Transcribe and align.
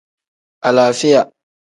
Alaafiya. 0.67 1.31